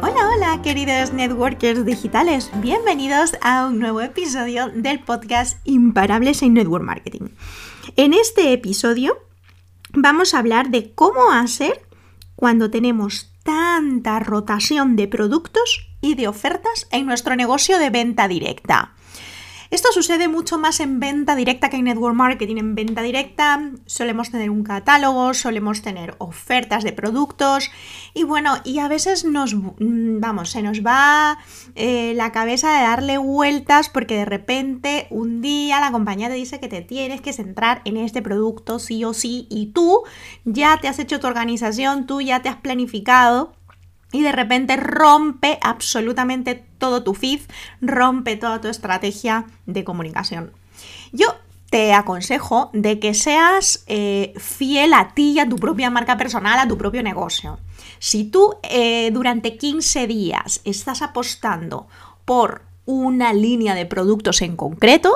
Hola, 0.00 0.28
hola, 0.34 0.62
queridos 0.62 1.12
networkers 1.12 1.84
digitales. 1.84 2.50
Bienvenidos 2.60 3.36
a 3.40 3.66
un 3.66 3.78
nuevo 3.78 4.00
episodio 4.00 4.68
del 4.68 5.00
podcast 5.00 5.58
Imparables 5.64 6.42
en 6.42 6.54
Network 6.54 6.84
Marketing. 6.84 7.28
En 7.96 8.12
este 8.12 8.52
episodio 8.52 9.18
vamos 9.92 10.34
a 10.34 10.38
hablar 10.38 10.70
de 10.70 10.92
cómo 10.94 11.30
hacer 11.30 11.86
cuando 12.34 12.70
tenemos 12.70 13.32
tanta 13.44 14.18
rotación 14.20 14.96
de 14.96 15.08
productos 15.08 15.88
y 16.00 16.14
de 16.14 16.28
ofertas 16.28 16.88
en 16.90 17.06
nuestro 17.06 17.36
negocio 17.36 17.78
de 17.78 17.90
venta 17.90 18.26
directa. 18.26 18.94
Esto 19.70 19.88
sucede 19.92 20.28
mucho 20.28 20.58
más 20.58 20.80
en 20.80 21.00
venta 21.00 21.34
directa 21.36 21.70
que 21.70 21.76
en 21.76 21.84
network 21.84 22.14
marketing. 22.14 22.56
En 22.56 22.74
venta 22.74 23.02
directa 23.02 23.70
solemos 23.86 24.30
tener 24.30 24.50
un 24.50 24.62
catálogo, 24.62 25.34
solemos 25.34 25.82
tener 25.82 26.14
ofertas 26.18 26.84
de 26.84 26.92
productos 26.92 27.70
y 28.12 28.24
bueno, 28.24 28.56
y 28.64 28.78
a 28.78 28.88
veces 28.88 29.24
nos, 29.24 29.54
mm, 29.54 30.20
vamos, 30.20 30.50
se 30.50 30.62
nos 30.62 30.84
va 30.84 31.38
eh, 31.74 32.12
la 32.14 32.32
cabeza 32.32 32.72
de 32.74 32.82
darle 32.82 33.18
vueltas 33.18 33.88
porque 33.88 34.16
de 34.16 34.24
repente 34.24 35.06
un 35.10 35.40
día 35.40 35.80
la 35.80 35.92
compañía 35.92 36.28
te 36.28 36.34
dice 36.34 36.60
que 36.60 36.68
te 36.68 36.82
tienes 36.82 37.20
que 37.20 37.32
centrar 37.32 37.82
en 37.84 37.96
este 37.96 38.22
producto 38.22 38.78
sí 38.78 39.04
o 39.04 39.14
sí 39.14 39.46
y 39.50 39.66
tú 39.66 40.02
ya 40.44 40.78
te 40.80 40.88
has 40.88 40.98
hecho 40.98 41.20
tu 41.20 41.26
organización, 41.26 42.06
tú 42.06 42.20
ya 42.20 42.42
te 42.42 42.48
has 42.48 42.56
planificado 42.56 43.54
y 44.14 44.22
de 44.22 44.30
repente 44.30 44.76
rompe 44.76 45.58
absolutamente 45.60 46.64
todo 46.78 47.02
tu 47.02 47.14
feed, 47.14 47.40
rompe 47.80 48.36
toda 48.36 48.60
tu 48.60 48.68
estrategia 48.68 49.44
de 49.66 49.82
comunicación. 49.82 50.52
Yo 51.10 51.34
te 51.68 51.92
aconsejo 51.92 52.70
de 52.72 53.00
que 53.00 53.12
seas 53.12 53.82
eh, 53.88 54.32
fiel 54.36 54.94
a 54.94 55.14
ti 55.14 55.40
a 55.40 55.48
tu 55.48 55.56
propia 55.56 55.90
marca 55.90 56.16
personal, 56.16 56.60
a 56.60 56.68
tu 56.68 56.78
propio 56.78 57.02
negocio. 57.02 57.58
Si 57.98 58.22
tú 58.22 58.54
eh, 58.62 59.10
durante 59.12 59.56
15 59.56 60.06
días 60.06 60.60
estás 60.62 61.02
apostando 61.02 61.88
por 62.24 62.62
una 62.86 63.32
línea 63.32 63.74
de 63.74 63.84
productos 63.84 64.42
en 64.42 64.54
concreto, 64.54 65.12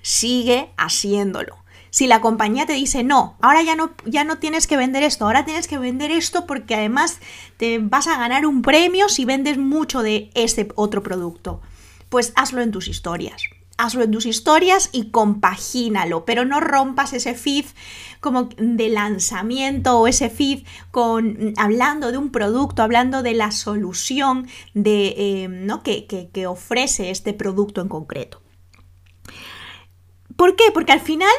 sigue 0.00 0.70
haciéndolo. 0.78 1.58
Si 1.90 2.06
la 2.06 2.20
compañía 2.20 2.66
te 2.66 2.74
dice, 2.74 3.02
no, 3.02 3.36
ahora 3.40 3.62
ya 3.62 3.74
no, 3.74 3.92
ya 4.04 4.24
no 4.24 4.38
tienes 4.38 4.66
que 4.66 4.76
vender 4.76 5.02
esto, 5.02 5.24
ahora 5.24 5.44
tienes 5.44 5.68
que 5.68 5.78
vender 5.78 6.10
esto 6.10 6.46
porque 6.46 6.74
además 6.74 7.20
te 7.56 7.78
vas 7.78 8.06
a 8.06 8.18
ganar 8.18 8.46
un 8.46 8.62
premio 8.62 9.08
si 9.08 9.24
vendes 9.24 9.58
mucho 9.58 10.02
de 10.02 10.30
ese 10.34 10.68
otro 10.74 11.02
producto, 11.02 11.60
pues 12.08 12.32
hazlo 12.36 12.60
en 12.62 12.70
tus 12.70 12.88
historias. 12.88 13.42
Hazlo 13.80 14.02
en 14.02 14.10
tus 14.10 14.26
historias 14.26 14.90
y 14.90 15.10
compagínalo, 15.10 16.24
pero 16.24 16.44
no 16.44 16.58
rompas 16.58 17.12
ese 17.12 17.34
feed 17.34 17.64
como 18.18 18.48
de 18.58 18.88
lanzamiento 18.88 20.00
o 20.00 20.08
ese 20.08 20.30
feed 20.30 20.64
con 20.90 21.54
hablando 21.56 22.10
de 22.10 22.18
un 22.18 22.32
producto, 22.32 22.82
hablando 22.82 23.22
de 23.22 23.34
la 23.34 23.52
solución 23.52 24.48
de, 24.74 25.14
eh, 25.16 25.48
¿no? 25.48 25.84
que, 25.84 26.08
que 26.08 26.46
ofrece 26.48 27.10
este 27.10 27.34
producto 27.34 27.80
en 27.80 27.88
concreto. 27.88 28.42
¿Por 30.34 30.56
qué? 30.56 30.70
Porque 30.72 30.92
al 30.92 31.00
final 31.00 31.30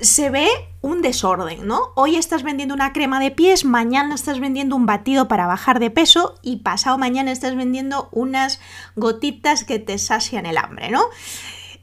se 0.00 0.30
ve 0.30 0.48
un 0.80 1.02
desorden, 1.02 1.66
¿no? 1.66 1.92
Hoy 1.94 2.16
estás 2.16 2.42
vendiendo 2.42 2.74
una 2.74 2.92
crema 2.92 3.20
de 3.20 3.30
pies, 3.30 3.64
mañana 3.64 4.14
estás 4.14 4.40
vendiendo 4.40 4.76
un 4.76 4.86
batido 4.86 5.28
para 5.28 5.46
bajar 5.46 5.78
de 5.78 5.90
peso 5.90 6.34
y 6.42 6.58
pasado 6.58 6.96
mañana 6.98 7.32
estás 7.32 7.54
vendiendo 7.54 8.08
unas 8.12 8.60
gotitas 8.96 9.64
que 9.64 9.78
te 9.78 9.98
sacian 9.98 10.46
el 10.46 10.58
hambre, 10.58 10.90
¿no? 10.90 11.02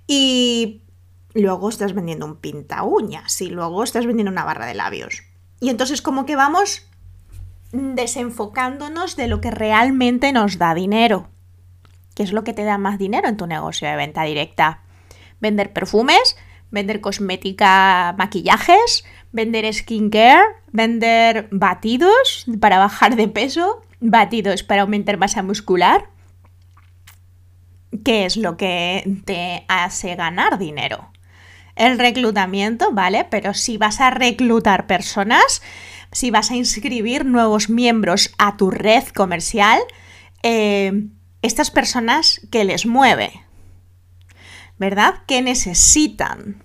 Y 0.08 0.82
luego 1.34 1.70
estás 1.70 1.94
vendiendo 1.94 2.26
un 2.26 2.38
pinta 2.38 2.84
uñas 2.84 3.40
y 3.42 3.50
luego 3.50 3.84
estás 3.84 4.06
vendiendo 4.06 4.32
una 4.32 4.46
barra 4.46 4.66
de 4.66 4.74
labios. 4.74 5.24
Y 5.60 5.70
entonces 5.70 6.02
como 6.02 6.26
que 6.26 6.36
vamos 6.36 6.88
desenfocándonos 7.72 9.16
de 9.16 9.28
lo 9.28 9.42
que 9.42 9.52
realmente 9.52 10.32
nos 10.32 10.58
da 10.58 10.74
dinero. 10.74 11.30
¿Qué 12.16 12.24
es 12.24 12.32
lo 12.32 12.44
que 12.44 12.54
te 12.54 12.64
da 12.64 12.78
más 12.78 12.98
dinero 12.98 13.28
en 13.28 13.38
tu 13.38 13.46
negocio 13.46 13.88
de 13.88 13.96
venta 13.96 14.24
directa? 14.24 14.82
Vender 15.40 15.72
perfumes, 15.72 16.36
vender 16.72 17.02
cosmética, 17.02 18.16
maquillajes, 18.18 19.06
vender 19.32 19.72
skincare, 19.74 20.46
vender 20.72 21.48
batidos 21.52 22.46
para 22.60 22.80
bajar 22.80 23.16
de 23.16 23.28
peso, 23.28 23.82
batidos 24.00 24.64
para 24.64 24.82
aumentar 24.82 25.18
masa 25.18 25.44
muscular. 25.44 26.10
¿Qué 28.04 28.26
es 28.26 28.38
lo 28.38 28.58
que 28.58 29.22
te 29.26 29.66
hace 29.68 30.16
ganar 30.16 30.58
dinero? 30.58 31.12
El 31.76 32.00
reclutamiento, 32.00 32.92
¿vale? 32.92 33.26
Pero 33.30 33.54
si 33.54 33.78
vas 33.78 34.02
a 34.02 34.10
reclutar 34.10 34.88
personas, 34.88 35.62
si 36.12 36.32
vas 36.32 36.52
a 36.52 36.56
inscribir 36.56 37.26
nuevos 37.26 37.70
miembros 37.70 38.34
a 38.38 38.58
tu 38.58 38.72
red 38.72 39.06
comercial, 39.10 39.80
eh, 40.44 41.08
estas 41.42 41.72
personas 41.72 42.42
que 42.52 42.66
les 42.66 42.86
mueve, 42.86 43.47
¿verdad? 44.80 45.16
¿Qué 45.28 45.42
necesitan? 45.42 46.64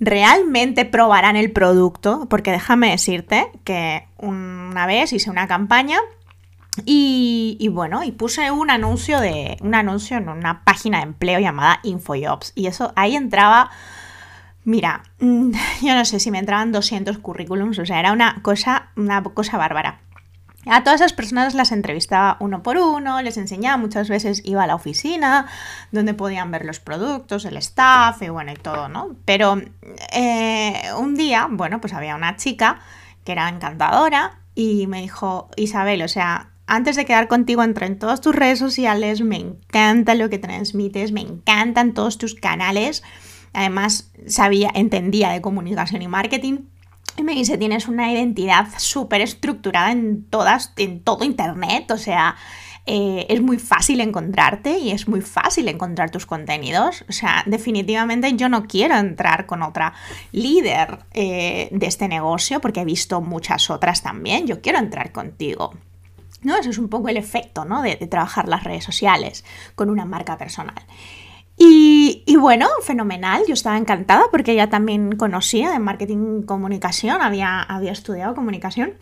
¿Realmente 0.00 0.84
probarán 0.84 1.36
el 1.36 1.52
producto? 1.52 2.26
Porque 2.30 2.50
déjame 2.50 2.90
decirte 2.90 3.50
que 3.64 4.06
una 4.16 4.86
vez 4.86 5.12
hice 5.12 5.30
una 5.30 5.46
campaña 5.46 5.98
y, 6.86 7.68
bueno, 7.72 8.02
y 8.04 8.12
puse 8.12 8.50
un 8.50 8.70
anuncio 8.70 9.20
de 9.20 9.58
un 9.60 9.74
anuncio 9.74 10.16
en 10.16 10.28
una 10.28 10.64
página 10.64 10.98
de 10.98 11.04
empleo 11.04 11.38
llamada 11.40 11.80
InfoJobs. 11.82 12.52
Y 12.54 12.66
eso 12.66 12.92
ahí 12.96 13.16
entraba. 13.16 13.70
Mira, 14.64 15.02
mm, 15.18 15.52
yo 15.82 15.94
no 15.94 16.04
sé 16.04 16.20
si 16.20 16.30
me 16.30 16.38
entraban 16.38 16.72
200 16.72 17.18
currículums, 17.18 17.78
o 17.78 17.86
sea, 17.86 18.00
era 18.00 18.12
una 18.12 18.40
cosa, 18.42 18.88
una 18.96 19.22
cosa 19.22 19.58
bárbara. 19.58 20.00
A 20.66 20.84
todas 20.84 21.00
esas 21.00 21.14
personas 21.14 21.54
las 21.54 21.72
entrevistaba 21.72 22.36
uno 22.38 22.62
por 22.62 22.76
uno, 22.76 23.22
les 23.22 23.38
enseñaba, 23.38 23.78
muchas 23.78 24.10
veces 24.10 24.42
iba 24.44 24.62
a 24.62 24.66
la 24.66 24.74
oficina 24.74 25.46
donde 25.90 26.12
podían 26.12 26.50
ver 26.50 26.66
los 26.66 26.80
productos, 26.80 27.46
el 27.46 27.56
staff 27.56 28.20
y 28.20 28.28
bueno, 28.28 28.52
y 28.52 28.56
todo, 28.56 28.88
¿no? 28.88 29.16
Pero 29.24 29.60
eh, 30.12 30.82
un 30.98 31.14
día, 31.14 31.48
bueno, 31.50 31.80
pues 31.80 31.94
había 31.94 32.14
una 32.14 32.36
chica 32.36 32.80
que 33.24 33.32
era 33.32 33.48
encantadora 33.48 34.38
y 34.54 34.86
me 34.86 35.00
dijo, 35.00 35.48
Isabel, 35.56 36.02
o 36.02 36.08
sea, 36.08 36.50
antes 36.66 36.94
de 36.94 37.06
quedar 37.06 37.26
contigo 37.26 37.62
entré 37.62 37.86
en 37.86 37.98
todas 37.98 38.20
tus 38.20 38.34
redes 38.34 38.58
sociales, 38.58 39.22
me 39.22 39.36
encanta 39.36 40.14
lo 40.14 40.28
que 40.28 40.38
transmites, 40.38 41.10
me 41.10 41.22
encantan 41.22 41.94
todos 41.94 42.18
tus 42.18 42.34
canales, 42.34 43.02
además 43.54 44.12
sabía, 44.26 44.70
entendía 44.74 45.30
de 45.30 45.40
comunicación 45.40 46.02
y 46.02 46.08
marketing 46.08 46.58
y 47.16 47.22
me 47.22 47.34
dice, 47.34 47.58
tienes 47.58 47.88
una 47.88 48.12
identidad 48.12 48.68
súper 48.78 49.20
estructurada 49.20 49.92
en, 49.92 50.24
todas, 50.24 50.72
en 50.76 51.00
todo 51.00 51.24
Internet, 51.24 51.90
o 51.90 51.98
sea, 51.98 52.36
eh, 52.86 53.26
es 53.28 53.40
muy 53.40 53.58
fácil 53.58 54.00
encontrarte 54.00 54.78
y 54.78 54.90
es 54.90 55.06
muy 55.06 55.20
fácil 55.20 55.68
encontrar 55.68 56.10
tus 56.10 56.26
contenidos. 56.26 57.04
O 57.08 57.12
sea, 57.12 57.44
definitivamente 57.46 58.34
yo 58.34 58.48
no 58.48 58.66
quiero 58.66 58.96
entrar 58.96 59.46
con 59.46 59.62
otra 59.62 59.92
líder 60.32 61.00
eh, 61.12 61.68
de 61.70 61.86
este 61.86 62.08
negocio 62.08 62.60
porque 62.60 62.80
he 62.80 62.84
visto 62.84 63.20
muchas 63.20 63.70
otras 63.70 64.02
también. 64.02 64.46
Yo 64.46 64.60
quiero 64.60 64.78
entrar 64.78 65.12
contigo. 65.12 65.74
¿No? 66.42 66.56
Eso 66.56 66.70
es 66.70 66.78
un 66.78 66.88
poco 66.88 67.10
el 67.10 67.18
efecto 67.18 67.66
¿no? 67.66 67.82
de, 67.82 67.96
de 67.96 68.06
trabajar 68.06 68.48
las 68.48 68.64
redes 68.64 68.82
sociales 68.82 69.44
con 69.74 69.90
una 69.90 70.06
marca 70.06 70.38
personal. 70.38 70.82
Y, 71.62 72.36
bueno, 72.36 72.68
fenomenal, 72.82 73.42
yo 73.46 73.52
estaba 73.52 73.76
encantada 73.76 74.24
porque 74.30 74.52
ella 74.52 74.70
también 74.70 75.12
conocía 75.16 75.70
de 75.70 75.78
marketing 75.78 76.40
y 76.42 76.46
comunicación, 76.46 77.20
había, 77.20 77.60
había 77.60 77.92
estudiado 77.92 78.34
comunicación. 78.34 78.94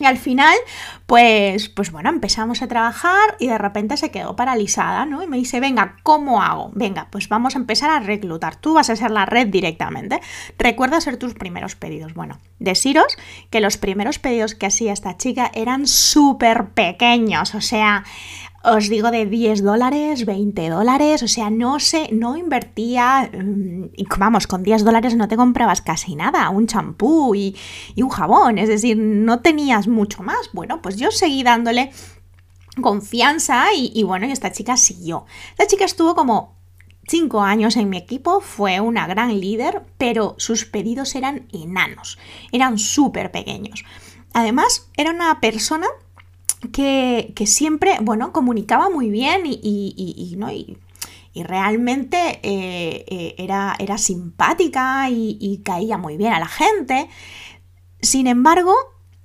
Y 0.00 0.06
al 0.06 0.16
final, 0.16 0.54
pues, 1.04 1.68
pues 1.68 1.92
bueno, 1.92 2.08
empezamos 2.08 2.62
a 2.62 2.66
trabajar 2.66 3.36
y 3.38 3.48
de 3.48 3.58
repente 3.58 3.98
se 3.98 4.10
quedó 4.10 4.34
paralizada, 4.36 5.04
¿no? 5.04 5.22
Y 5.22 5.26
me 5.26 5.36
dice, 5.36 5.60
venga, 5.60 5.96
¿cómo 6.02 6.42
hago? 6.42 6.70
Venga, 6.72 7.08
pues 7.10 7.28
vamos 7.28 7.56
a 7.56 7.58
empezar 7.58 7.90
a 7.90 8.00
reclutar. 8.00 8.56
Tú 8.56 8.72
vas 8.72 8.88
a 8.88 8.96
ser 8.96 9.10
la 9.10 9.26
red 9.26 9.48
directamente. 9.48 10.18
Recuerda 10.58 10.96
hacer 10.96 11.18
tus 11.18 11.34
primeros 11.34 11.76
pedidos. 11.76 12.14
Bueno, 12.14 12.38
deciros 12.58 13.18
que 13.50 13.60
los 13.60 13.76
primeros 13.76 14.18
pedidos 14.18 14.54
que 14.54 14.64
hacía 14.64 14.94
esta 14.94 15.18
chica 15.18 15.50
eran 15.54 15.86
súper 15.86 16.70
pequeños, 16.70 17.54
o 17.54 17.60
sea, 17.60 18.04
os 18.64 18.88
digo 18.88 19.10
de 19.10 19.26
10 19.26 19.62
dólares, 19.62 20.24
20 20.24 20.68
dólares, 20.70 21.22
o 21.22 21.28
sea, 21.28 21.50
no 21.50 21.80
sé, 21.80 22.08
no 22.12 22.36
invertía, 22.36 23.28
mm, 23.32 23.90
vamos, 24.18 24.46
con 24.46 24.62
10 24.62 24.84
dólares 24.84 25.16
no 25.16 25.26
te 25.26 25.36
comprabas 25.36 25.82
casi 25.82 26.14
nada, 26.14 26.48
un 26.50 26.66
champú 26.66 27.34
y, 27.34 27.56
un 27.96 28.08
jabón, 28.08 28.58
es 28.58 28.68
decir, 28.68 28.96
no 28.96 29.40
tenías 29.40 29.88
mucho 29.88 30.22
más. 30.22 30.50
Bueno, 30.52 30.80
pues 30.80 30.96
yo 30.96 31.10
seguí 31.10 31.42
dándole 31.42 31.90
confianza 32.80 33.66
y, 33.76 34.02
bueno, 34.04 34.26
y 34.26 34.32
esta 34.32 34.52
chica 34.52 34.76
siguió. 34.76 35.26
Esta 35.50 35.66
chica 35.66 35.84
estuvo 35.84 36.14
como 36.14 36.56
5 37.08 37.42
años 37.42 37.76
en 37.76 37.90
mi 37.90 37.96
equipo, 37.96 38.40
fue 38.40 38.80
una 38.80 39.06
gran 39.08 39.40
líder, 39.40 39.82
pero 39.98 40.36
sus 40.38 40.64
pedidos 40.64 41.14
eran 41.16 41.48
enanos, 41.52 42.18
eran 42.52 42.78
súper 42.78 43.32
pequeños. 43.32 43.84
Además, 44.32 44.88
era 44.96 45.10
una 45.10 45.40
persona 45.40 45.86
que, 46.70 47.32
siempre, 47.46 47.96
bueno, 48.00 48.32
comunicaba 48.32 48.88
muy 48.88 49.10
bien 49.10 49.42
y, 49.44 49.58
y, 49.62 51.42
realmente 51.42 52.40
eh, 52.42 53.04
eh, 53.08 53.34
era, 53.38 53.74
era, 53.78 53.98
simpática 53.98 55.08
y, 55.10 55.60
caía 55.64 55.98
muy 55.98 56.16
bien 56.16 56.32
a 56.32 56.40
la 56.40 56.46
gente. 56.46 57.08
Sin 58.00 58.26
embargo, 58.26 58.74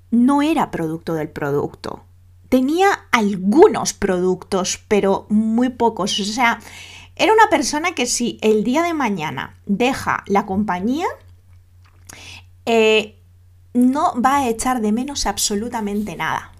no 0.10 0.42
era 0.42 0.72
producto 0.72 1.14
del 1.14 1.30
producto. 1.30 2.04
Tenía 2.50 2.88
algunos 3.12 3.94
productos, 3.94 4.80
pero 4.88 5.26
muy 5.30 5.70
pocos. 5.70 6.20
O 6.20 6.24
sea, 6.24 6.60
era 7.16 7.34
una 7.34 7.50
persona 7.50 7.94
que 7.94 8.06
si 8.06 8.38
el 8.42 8.64
día 8.64 8.84
de 8.84 8.94
mañana 8.94 9.58
deja 9.66 10.24
la 10.28 10.46
compañía, 10.46 11.08
eh, 12.66 13.20
no 13.74 14.14
va 14.22 14.38
a 14.38 14.50
echar 14.50 14.82
de 14.82 14.92
menos 14.92 15.26
absolutamente 15.26 16.16
nada. 16.16 16.52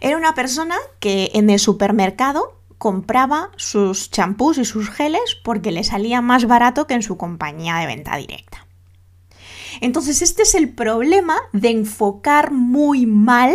Era 0.00 0.16
una 0.16 0.34
persona 0.34 0.76
que 0.98 1.30
en 1.34 1.50
el 1.50 1.58
supermercado 1.58 2.60
compraba 2.78 3.50
sus 3.56 4.10
champús 4.10 4.56
y 4.56 4.64
sus 4.64 4.88
geles 4.90 5.36
porque 5.44 5.70
le 5.70 5.84
salía 5.84 6.22
más 6.22 6.46
barato 6.46 6.86
que 6.86 6.94
en 6.94 7.02
su 7.02 7.18
compañía 7.18 7.76
de 7.76 7.86
venta 7.86 8.16
directa. 8.16 8.66
Entonces 9.80 10.22
este 10.22 10.42
es 10.42 10.54
el 10.54 10.70
problema 10.70 11.36
de 11.52 11.70
enfocar 11.70 12.52
muy 12.52 13.06
mal 13.06 13.54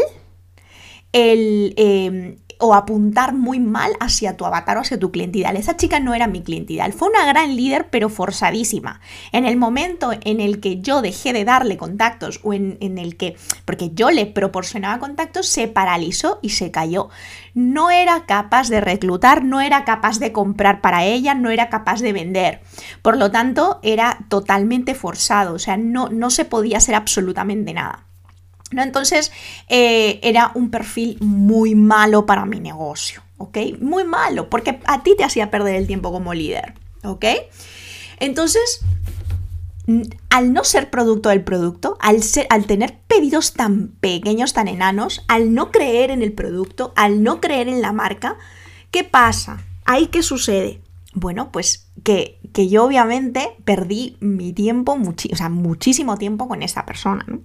el, 1.12 1.74
eh, 1.78 2.38
o 2.66 2.74
apuntar 2.74 3.34
muy 3.34 3.60
mal 3.60 3.94
hacia 4.00 4.38
tu 4.38 4.46
avatar 4.46 4.78
o 4.78 4.82
hacia 4.82 5.00
tu 5.00 5.12
cliente. 5.12 5.44
Esa 5.56 5.78
chica 5.78 6.00
no 6.00 6.14
era 6.14 6.28
mi 6.28 6.42
cliente 6.42 6.66
fue 6.98 7.10
una 7.10 7.26
gran 7.26 7.56
líder 7.56 7.90
pero 7.90 8.10
forzadísima. 8.10 9.00
En 9.32 9.46
el 9.46 9.58
momento 9.58 10.12
en 10.22 10.40
el 10.40 10.60
que 10.60 10.82
yo 10.82 11.02
dejé 11.02 11.34
de 11.34 11.46
darle 11.46 11.78
contactos 11.78 12.40
o 12.44 12.54
en, 12.54 12.98
el 12.98 13.18
que, 13.18 13.36
porque 13.66 13.92
yo 13.94 14.12
le 14.12 14.26
proporcionaba 14.26 15.00
contactos, 15.00 15.48
se 15.48 15.68
paralizó 15.68 16.40
y 16.42 16.50
se 16.50 16.72
cayó. 16.72 17.10
No 17.54 17.92
era 17.92 18.26
capaz 18.26 18.70
de 18.70 18.82
reclutar, 18.82 19.44
no 19.44 19.62
era 19.62 19.86
capaz 19.86 20.20
de 20.20 20.32
comprar 20.32 20.82
para 20.82 21.06
ella, 21.06 21.36
no 21.36 21.50
era 21.50 21.70
capaz 21.70 22.02
de 22.02 22.14
vender. 22.14 22.62
Por 23.02 23.18
lo 23.18 23.32
tanto, 23.32 23.80
era 23.84 24.26
totalmente 24.30 24.96
forzado, 24.96 25.54
o 25.54 25.60
sea, 25.60 25.78
no, 25.78 26.10
no 26.10 26.30
se 26.30 26.46
podía 26.46 26.78
hacer 26.78 26.96
absolutamente 26.96 27.74
nada. 27.74 28.06
Entonces 28.84 29.32
eh, 29.68 30.20
era 30.24 30.52
un 30.56 30.70
perfil 30.70 31.18
muy 31.22 31.76
malo 31.76 32.26
para 32.26 32.46
mi 32.46 32.60
negocio, 32.60 33.22
¿ok? 33.38 33.58
Muy 33.80 34.04
malo, 34.04 34.50
porque 34.50 34.80
a 34.86 35.04
ti 35.04 35.16
te 35.18 35.24
hacía 35.24 35.52
perder 35.52 35.76
el 35.76 35.88
tiempo 35.88 36.12
como 36.12 36.34
líder, 36.34 36.74
¿ok? 37.04 37.26
Entonces, 38.20 38.82
al 40.30 40.54
no 40.54 40.64
ser 40.64 40.90
producto 40.90 41.30
del 41.30 41.44
producto, 41.44 41.98
al, 42.00 42.24
ser, 42.24 42.48
al 42.50 42.66
tener 42.66 42.98
pedidos 43.08 43.54
tan 43.54 43.90
pequeños, 44.00 44.54
tan 44.54 44.68
enanos, 44.68 45.24
al 45.28 45.54
no 45.54 45.72
creer 45.72 46.12
en 46.12 46.22
el 46.22 46.34
producto, 46.34 46.94
al 46.96 47.24
no 47.24 47.40
creer 47.42 47.68
en 47.68 47.82
la 47.82 47.92
marca, 47.92 48.38
¿qué 48.92 49.04
pasa? 49.04 49.64
¿Ahí 49.86 50.08
qué 50.08 50.24
sucede? 50.24 50.82
Bueno, 51.14 51.52
pues 51.52 51.88
que, 52.04 52.40
yo 52.54 52.84
obviamente 52.84 53.56
perdí 53.64 54.18
mi 54.20 54.54
tiempo, 54.54 54.98
o 54.98 55.36
sea, 55.36 55.50
muchísimo 55.50 56.18
tiempo 56.18 56.48
con 56.48 56.64
esta 56.64 56.86
persona, 56.86 57.24
¿no? 57.28 57.42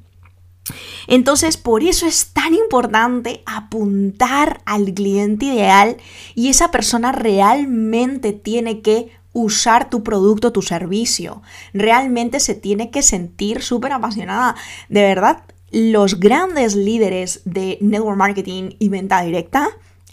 Entonces, 1.06 1.56
por 1.56 1.82
eso 1.82 2.06
es 2.06 2.32
tan 2.32 2.54
importante 2.54 3.42
apuntar 3.46 4.60
al 4.64 4.92
cliente 4.94 5.46
ideal 5.46 5.96
y 6.34 6.48
esa 6.48 6.70
persona 6.70 7.12
realmente 7.12 8.32
tiene 8.32 8.80
que 8.80 9.10
usar 9.32 9.90
tu 9.90 10.02
producto, 10.02 10.52
tu 10.52 10.62
servicio. 10.62 11.42
Realmente 11.72 12.40
se 12.40 12.54
tiene 12.54 12.90
que 12.90 13.02
sentir 13.02 13.62
súper 13.62 13.92
apasionada. 13.92 14.56
De 14.88 15.02
verdad, 15.02 15.44
los 15.70 16.18
grandes 16.18 16.74
líderes 16.74 17.42
de 17.44 17.78
network 17.80 18.16
marketing 18.16 18.70
y 18.78 18.88
venta 18.88 19.22
directa 19.22 19.68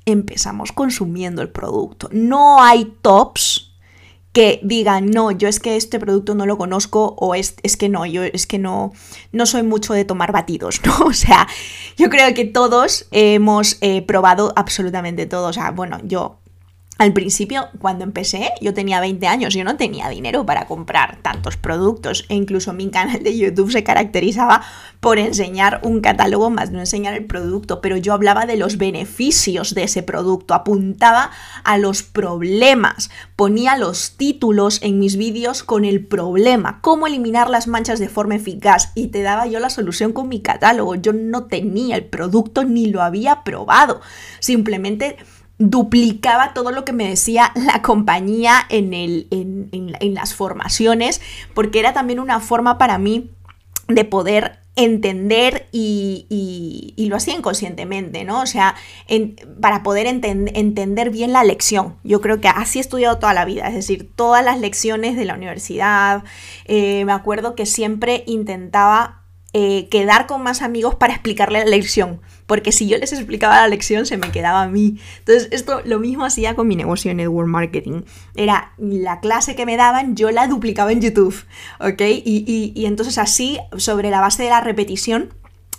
empezamos 0.06 0.72
consumiendo 0.72 1.42
el 1.42 1.50
producto. 1.50 2.10
No 2.12 2.62
hay 2.64 2.94
tops 3.02 3.67
que 4.38 4.60
digan, 4.62 5.10
no, 5.10 5.32
yo 5.32 5.48
es 5.48 5.60
que 5.60 5.78
este 5.78 6.00
producto 6.00 6.36
no 6.36 6.46
lo 6.46 6.60
conozco 6.60 7.16
o 7.18 7.34
es, 7.34 7.56
es 7.64 7.76
que 7.76 7.90
no, 7.90 8.06
yo 8.06 8.22
es 8.22 8.46
que 8.46 8.60
no, 8.60 8.94
no 9.32 9.48
soy 9.48 9.64
mucho 9.64 9.96
de 9.96 10.06
tomar 10.06 10.32
batidos, 10.32 10.80
¿no? 10.86 11.08
O 11.08 11.14
sea, 11.14 11.48
yo 11.98 12.12
creo 12.12 12.32
que 12.36 12.46
todos 12.46 13.08
hemos 13.10 13.80
eh, 13.82 14.04
probado 14.04 14.54
absolutamente 14.56 15.26
todo. 15.26 15.48
O 15.48 15.54
sea, 15.54 15.72
bueno, 15.72 16.00
yo 16.04 16.38
al 16.98 17.14
principio, 17.14 17.70
cuando 17.80 18.04
empecé, 18.04 18.52
yo 18.60 18.74
tenía 18.74 19.00
20 19.00 19.28
años, 19.28 19.54
yo 19.54 19.64
no 19.64 19.78
tenía 19.78 20.10
dinero 20.10 20.46
para 20.46 20.66
comprar 20.66 21.20
tantos 21.22 21.56
productos 21.56 22.26
e 22.30 22.36
incluso 22.36 22.74
mi 22.74 22.90
canal 22.90 23.22
de 23.22 23.38
YouTube 23.38 23.72
se 23.72 23.84
caracterizaba 23.84 24.64
por 25.00 25.20
enseñar 25.20 25.80
un 25.84 26.02
catálogo 26.02 26.50
más 26.50 26.72
no 26.72 26.80
enseñar 26.80 27.14
el 27.14 27.26
producto, 27.26 27.82
pero 27.82 27.98
yo 27.98 28.14
hablaba 28.14 28.46
de 28.46 28.58
los 28.58 28.78
beneficios 28.78 29.76
de 29.76 29.84
ese 29.84 30.02
producto, 30.02 30.54
apuntaba 30.54 31.30
a 31.64 31.78
los 31.78 32.02
problemas, 32.02 33.10
ponía 33.36 33.78
los 33.78 34.18
títulos 34.18 34.80
en 34.82 34.98
mis 34.98 35.18
vídeos 35.18 35.64
con 35.64 35.86
el 35.86 36.06
problema, 36.06 36.80
cómo 36.82 37.06
eliminar 37.06 37.50
las 37.50 37.68
manchas 37.68 38.00
de 38.00 38.10
forma 38.10 38.36
eficaz 38.36 38.92
y 38.96 39.08
te 39.08 39.22
daba 39.22 39.46
yo 39.46 39.60
la 39.60 39.70
solución 39.70 40.14
con 40.14 40.30
mi 40.30 40.42
catálogo, 40.42 40.96
yo 40.96 41.14
no 41.14 41.46
tenía 41.46 41.96
el 41.96 42.06
producto 42.06 42.64
ni 42.64 42.88
lo 42.88 43.04
había 43.04 43.44
probado, 43.44 44.02
simplemente 44.40 45.18
duplicaba 45.60 46.54
todo 46.54 46.72
lo 46.72 46.86
que 46.86 46.94
me 46.94 47.08
decía 47.08 47.52
la 47.56 47.82
compañía 47.82 48.66
en, 48.70 48.94
el, 48.94 49.28
en, 49.32 50.14
las 50.14 50.34
formaciones, 50.34 51.22
porque 51.54 51.80
era 51.80 51.94
también 51.94 52.20
una 52.20 52.40
forma 52.40 52.78
para 52.78 52.98
mí 52.98 53.32
de 53.88 54.06
poder 54.06 54.60
entender 54.76 55.68
y, 55.72 56.94
lo 57.10 57.16
hacía 57.16 57.36
inconscientemente, 57.36 58.26
¿no? 58.26 58.42
O 58.42 58.46
sea, 58.46 58.76
para 59.62 59.82
poder 59.82 60.08
entender 60.08 61.10
bien 61.10 61.32
la 61.32 61.44
lección. 61.44 61.96
Yo 62.04 62.22
creo 62.22 62.42
que 62.42 62.50
así 62.50 62.80
he 62.80 62.82
estudiado 62.82 63.18
toda 63.18 63.34
la 63.34 63.46
vida, 63.46 63.68
es 63.70 63.74
decir, 63.74 64.12
todas 64.16 64.44
las 64.44 64.60
lecciones 64.60 65.16
de 65.16 65.26
la 65.26 65.36
universidad. 65.36 66.24
Eh, 66.66 67.06
me 67.06 67.14
acuerdo 67.14 67.56
que 67.56 67.66
siempre 67.66 68.24
intentaba 68.28 69.24
eh, 69.54 69.88
quedar 69.90 70.28
con 70.28 70.44
más 70.44 70.62
amigos 70.62 70.96
para 70.96 71.14
explicarle 71.14 71.60
la 71.60 71.66
lección, 71.66 72.22
porque 72.48 72.72
si 72.72 72.88
yo 72.88 72.98
les 72.98 73.14
explicaba 73.14 73.58
la 73.58 73.68
lección 73.68 74.08
se 74.08 74.18
me 74.18 74.32
quedaba 74.32 74.64
a 74.64 74.68
mí. 74.68 74.98
Entonces 75.20 75.50
esto 75.52 75.82
lo 75.86 76.00
mismo 76.00 76.26
hacía 76.26 76.56
con 76.56 76.68
mi 76.68 76.76
negocio 76.76 77.12
en 77.12 77.18
network 77.18 77.48
marketing. 77.48 78.02
Era 78.36 78.74
la 78.78 79.20
clase 79.20 79.56
que 79.56 79.66
me 79.68 79.78
daban, 79.78 80.16
yo 80.16 80.32
la 80.32 80.48
duplicaba 80.48 80.92
en 80.92 81.02
YouTube, 81.02 81.46
¿ok? 81.80 82.02
Y, 82.02 82.74
y 82.74 82.86
entonces 82.86 83.20
así, 83.20 83.60
sobre 83.78 84.10
la 84.10 84.22
base 84.22 84.44
de 84.44 84.50
la 84.50 84.62
repetición, 84.62 85.34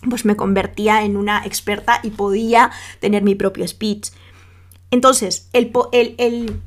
pues 0.08 0.24
me 0.24 0.36
convertía 0.36 1.02
en 1.02 1.16
una 1.16 1.44
experta 1.44 2.00
y 2.02 2.10
podía 2.10 2.70
tener 3.00 3.22
mi 3.22 3.34
propio 3.34 3.66
speech. 3.66 4.10
Entonces, 4.90 5.48
el, 5.52 5.72
el, 5.92 6.14
el, 6.18 6.60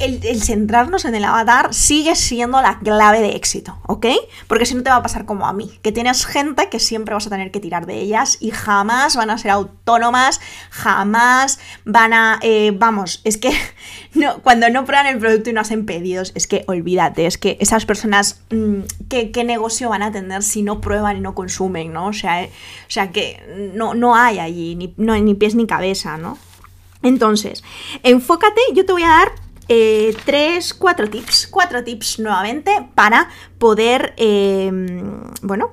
el, 0.00 0.42
centrarnos 0.42 1.04
en 1.04 1.14
el 1.14 1.24
avatar 1.24 1.72
sigue 1.74 2.14
siendo 2.16 2.60
la 2.62 2.78
clave 2.78 3.20
de 3.20 3.36
éxito, 3.36 3.78
¿ok? 3.86 4.06
Porque 4.46 4.66
si 4.66 4.74
no 4.74 4.82
te 4.82 4.90
va 4.90 4.96
a 4.96 5.02
pasar 5.02 5.24
como 5.24 5.46
a 5.46 5.52
mí, 5.52 5.70
que 5.82 5.92
tienes 5.92 6.26
gente 6.26 6.68
que 6.68 6.78
siempre 6.78 7.14
vas 7.14 7.26
a 7.26 7.30
tener 7.30 7.50
que 7.50 7.60
tirar 7.60 7.86
de 7.86 8.00
ellas 8.00 8.38
y 8.40 8.50
jamás 8.50 9.16
van 9.16 9.30
a 9.30 9.38
ser 9.38 9.50
autónomas, 9.50 10.40
jamás 10.70 11.58
van 11.84 12.12
a, 12.12 12.38
eh, 12.42 12.72
vamos, 12.74 13.20
es 13.24 13.38
que 13.38 13.52
no, 14.14 14.38
cuando 14.42 14.68
no 14.70 14.84
prueban 14.84 15.06
el 15.06 15.18
producto 15.18 15.50
y 15.50 15.52
no 15.52 15.60
hacen 15.60 15.86
pedidos, 15.86 16.32
es 16.34 16.46
que 16.46 16.64
olvídate, 16.66 17.26
es 17.26 17.38
que 17.38 17.56
esas 17.60 17.86
personas, 17.86 18.40
mm, 18.50 18.80
¿qué, 19.08 19.42
negocio 19.42 19.88
van 19.88 20.02
a 20.02 20.12
tener 20.12 20.42
si 20.44 20.62
no 20.62 20.80
prueban 20.80 21.16
y 21.16 21.20
no 21.20 21.34
consumen, 21.34 21.92
¿no? 21.92 22.06
O 22.06 22.12
sea, 22.12 22.44
eh, 22.44 22.50
o 22.86 22.90
sea 22.90 23.10
que 23.10 23.72
no, 23.74 23.94
no 23.94 24.14
hay 24.14 24.38
allí 24.38 24.76
ni, 24.76 24.94
ni 24.96 25.34
pies 25.34 25.56
ni 25.56 25.66
cabeza, 25.66 26.16
¿no? 26.16 26.38
Entonces, 27.02 27.64
enfócate, 28.04 28.60
yo 28.74 28.86
te 28.86 28.92
voy 28.92 29.02
a 29.02 29.08
dar 29.08 29.32
eh, 29.68 30.16
tres, 30.24 30.74
cuatro 30.74 31.08
tips, 31.08 31.46
cuatro 31.50 31.84
tips 31.84 32.18
nuevamente 32.18 32.88
para 32.94 33.28
poder, 33.58 34.14
em, 34.16 35.22
bueno, 35.42 35.72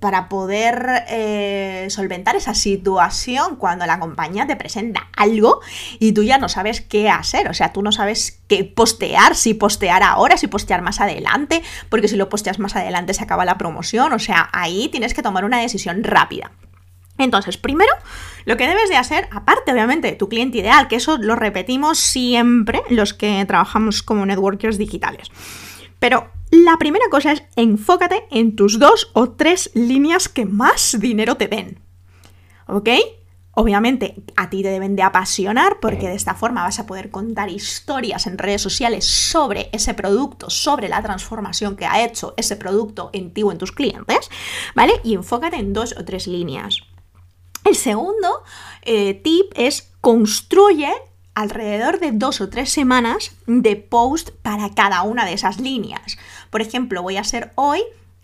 para 0.00 0.28
poder 0.28 1.04
eh, 1.08 1.86
solventar 1.90 2.36
esa 2.36 2.54
situación 2.54 3.56
cuando 3.56 3.84
la 3.86 3.98
compañía 3.98 4.46
te 4.46 4.56
presenta 4.56 5.08
algo 5.16 5.60
y 5.98 6.12
tú 6.12 6.22
ya 6.22 6.38
no 6.38 6.48
sabes 6.48 6.80
qué 6.80 7.08
hacer, 7.10 7.48
o 7.48 7.54
sea, 7.54 7.72
tú 7.72 7.82
no 7.82 7.90
sabes 7.90 8.40
qué 8.46 8.64
postear, 8.64 9.34
si 9.34 9.54
postear 9.54 10.02
ahora, 10.02 10.36
si 10.36 10.46
postear 10.46 10.82
más 10.82 11.00
adelante, 11.00 11.62
porque 11.88 12.08
si 12.08 12.16
lo 12.16 12.28
posteas 12.28 12.58
más 12.58 12.76
adelante 12.76 13.14
se 13.14 13.24
acaba 13.24 13.44
la 13.44 13.58
promoción, 13.58 14.12
o 14.12 14.18
sea, 14.18 14.48
ahí 14.52 14.88
tienes 14.88 15.14
que 15.14 15.22
tomar 15.22 15.44
una 15.44 15.60
decisión 15.60 16.04
rápida. 16.04 16.52
Entonces, 17.18 17.56
primero, 17.56 17.92
lo 18.44 18.56
que 18.56 18.68
debes 18.68 18.88
de 18.88 18.96
hacer, 18.96 19.28
aparte 19.32 19.72
obviamente 19.72 20.08
de 20.08 20.16
tu 20.16 20.28
cliente 20.28 20.58
ideal, 20.58 20.88
que 20.88 20.96
eso 20.96 21.18
lo 21.18 21.36
repetimos 21.36 21.98
siempre 21.98 22.82
los 22.88 23.12
que 23.12 23.44
trabajamos 23.46 24.02
como 24.02 24.24
networkers 24.24 24.78
digitales. 24.78 25.28
Pero 25.98 26.30
la 26.50 26.76
primera 26.78 27.04
cosa 27.10 27.32
es 27.32 27.42
enfócate 27.56 28.24
en 28.30 28.56
tus 28.56 28.78
dos 28.78 29.10
o 29.12 29.30
tres 29.30 29.70
líneas 29.74 30.28
que 30.28 30.46
más 30.46 30.96
dinero 30.98 31.36
te 31.36 31.48
den. 31.48 31.80
¿Ok? 32.66 32.88
Obviamente 33.52 34.14
a 34.36 34.50
ti 34.50 34.62
te 34.62 34.68
deben 34.68 34.94
de 34.94 35.02
apasionar 35.02 35.80
porque 35.80 36.08
de 36.08 36.14
esta 36.14 36.34
forma 36.34 36.62
vas 36.62 36.78
a 36.78 36.86
poder 36.86 37.10
contar 37.10 37.50
historias 37.50 38.28
en 38.28 38.38
redes 38.38 38.62
sociales 38.62 39.04
sobre 39.04 39.68
ese 39.72 39.94
producto, 39.94 40.48
sobre 40.48 40.88
la 40.88 41.02
transformación 41.02 41.74
que 41.74 41.84
ha 41.84 42.04
hecho 42.04 42.34
ese 42.36 42.54
producto 42.54 43.10
en 43.12 43.34
ti 43.34 43.42
o 43.42 43.50
en 43.50 43.58
tus 43.58 43.72
clientes, 43.72 44.30
¿vale? 44.76 45.00
Y 45.02 45.14
enfócate 45.14 45.56
en 45.56 45.72
dos 45.72 45.96
o 45.98 46.04
tres 46.04 46.28
líneas. 46.28 46.82
El 47.68 47.76
segundo 47.76 48.44
eh, 48.80 49.12
tip 49.12 49.52
es 49.54 49.92
construye 50.00 50.90
alrededor 51.34 52.00
de 52.00 52.12
dos 52.12 52.40
o 52.40 52.48
tres 52.48 52.70
semanas 52.70 53.32
de 53.46 53.76
post 53.76 54.30
para 54.40 54.74
cada 54.74 55.02
una 55.02 55.26
de 55.26 55.34
esas 55.34 55.60
líneas. 55.60 56.16
Por 56.48 56.62
ejemplo, 56.62 57.02
voy 57.02 57.18
a 57.18 57.20
hacer 57.20 57.52
hoy 57.56 57.82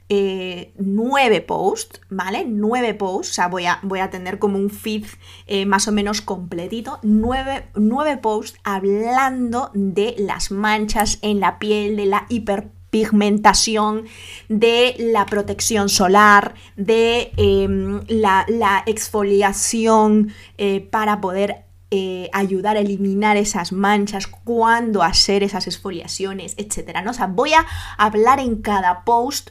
eh, 0.08 0.72
nueve 0.78 1.42
posts, 1.42 2.00
¿vale? 2.08 2.46
Nueve 2.48 2.94
posts, 2.94 3.32
o 3.32 3.34
sea, 3.34 3.48
voy 3.48 3.66
a, 3.66 3.80
voy 3.82 3.98
a 3.98 4.08
tener 4.08 4.38
como 4.38 4.58
un 4.58 4.70
feed 4.70 5.04
eh, 5.46 5.66
más 5.66 5.88
o 5.88 5.92
menos 5.92 6.22
completito, 6.22 6.98
nueve, 7.02 7.68
nueve 7.74 8.16
posts 8.16 8.58
hablando 8.64 9.70
de 9.74 10.14
las 10.16 10.50
manchas 10.52 11.18
en 11.20 11.40
la 11.40 11.58
piel, 11.58 11.96
de 11.96 12.06
la 12.06 12.24
hiperpigmentación, 12.94 14.06
de 14.48 14.94
la 14.98 15.26
protección 15.26 15.88
solar, 15.88 16.54
de 16.76 17.32
em, 17.36 18.02
la, 18.08 18.82
exfoliación 18.86 20.32
eh, 20.58 20.80
para 20.80 21.20
poder 21.20 21.64
ayudar 22.32 22.76
a 22.76 22.80
eliminar 22.80 23.36
esas 23.36 23.70
manchas, 23.70 24.26
cuándo 24.26 25.04
hacer 25.04 25.44
esas 25.44 25.68
exfoliaciones, 25.68 26.54
etcétera. 26.56 27.02
¿no? 27.02 27.12
O 27.12 27.28
voy 27.28 27.52
a 27.52 27.64
hablar 27.96 28.40
en 28.40 28.62
cada 28.62 29.04
post 29.04 29.50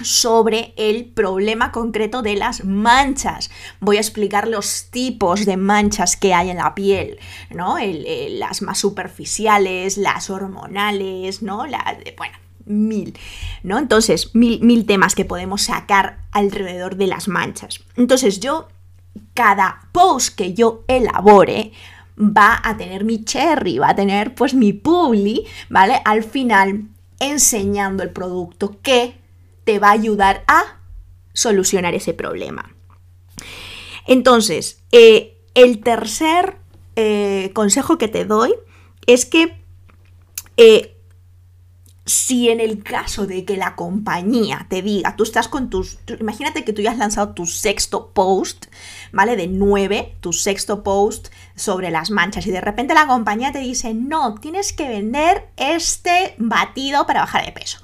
sobre 0.00 0.74
el 0.76 1.06
problema 1.06 1.72
concreto 1.72 2.22
de 2.22 2.36
las 2.36 2.64
manchas. 2.64 3.50
Voy 3.80 3.96
a 3.96 4.00
explicar 4.00 4.48
los 4.48 4.90
tipos 4.90 5.44
de 5.44 5.56
manchas 5.56 6.16
que 6.16 6.34
hay 6.34 6.50
en 6.50 6.58
la 6.58 6.74
piel, 6.74 7.18
¿no? 7.50 7.76
las 7.78 8.62
más 8.62 8.78
superficiales, 8.78 9.96
las 9.98 10.30
hormonales, 10.30 11.42
¿no? 11.42 11.66
La, 11.66 11.98
bueno, 12.16 12.36
mil, 12.66 13.18
¿no? 13.62 13.78
Entonces, 13.78 14.34
mil, 14.34 14.60
mil 14.62 14.86
temas 14.86 15.14
que 15.14 15.24
podemos 15.24 15.62
sacar 15.62 16.18
alrededor 16.32 16.96
de 16.96 17.06
las 17.06 17.28
manchas. 17.28 17.80
Entonces, 17.96 18.40
yo, 18.40 18.68
cada 19.34 19.88
post 19.92 20.34
que 20.34 20.54
yo 20.54 20.84
elabore, 20.88 21.72
va 22.18 22.60
a 22.62 22.76
tener 22.76 23.04
mi 23.04 23.24
cherry, 23.24 23.78
va 23.78 23.90
a 23.90 23.96
tener 23.96 24.34
pues 24.34 24.54
mi 24.54 24.72
publi, 24.72 25.46
¿vale? 25.68 26.00
Al 26.04 26.22
final 26.22 26.84
enseñando 27.18 28.02
el 28.02 28.10
producto 28.10 28.76
que 28.82 29.16
te 29.64 29.78
va 29.78 29.88
a 29.88 29.92
ayudar 29.92 30.44
a 30.46 30.80
solucionar 31.32 31.94
ese 31.94 32.14
problema. 32.14 32.74
Entonces, 34.06 34.82
eh, 34.90 35.38
el 35.54 35.80
tercer 35.80 36.56
eh, 36.96 37.50
consejo 37.54 37.96
que 37.96 38.08
te 38.08 38.24
doy 38.24 38.54
es 39.06 39.24
que 39.24 39.56
eh, 40.56 40.91
si 42.04 42.48
en 42.48 42.60
el 42.60 42.82
caso 42.82 43.26
de 43.26 43.44
que 43.44 43.56
la 43.56 43.76
compañía 43.76 44.66
te 44.68 44.82
diga, 44.82 45.14
tú 45.14 45.22
estás 45.22 45.48
con 45.48 45.70
tus, 45.70 45.98
imagínate 46.18 46.64
que 46.64 46.72
tú 46.72 46.82
ya 46.82 46.90
has 46.90 46.98
lanzado 46.98 47.34
tu 47.34 47.46
sexto 47.46 48.10
post, 48.12 48.66
¿vale? 49.12 49.36
De 49.36 49.46
nueve, 49.46 50.16
tu 50.20 50.32
sexto 50.32 50.82
post 50.82 51.28
sobre 51.54 51.90
las 51.90 52.10
manchas 52.10 52.46
y 52.46 52.50
de 52.50 52.60
repente 52.60 52.94
la 52.94 53.06
compañía 53.06 53.52
te 53.52 53.60
dice, 53.60 53.94
no, 53.94 54.34
tienes 54.34 54.72
que 54.72 54.88
vender 54.88 55.48
este 55.56 56.34
batido 56.38 57.06
para 57.06 57.20
bajar 57.20 57.44
de 57.44 57.52
peso 57.52 57.78